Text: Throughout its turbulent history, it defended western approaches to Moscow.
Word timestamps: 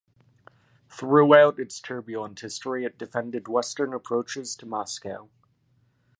Throughout 0.89 1.59
its 1.59 1.79
turbulent 1.79 2.39
history, 2.39 2.85
it 2.85 2.97
defended 2.97 3.47
western 3.47 3.93
approaches 3.93 4.55
to 4.55 4.65
Moscow. 4.65 5.29